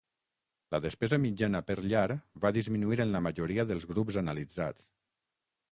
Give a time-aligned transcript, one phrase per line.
[0.75, 2.07] La despesa mitjana per llar
[2.45, 4.91] va disminuir en la majoria dels grups analitzats.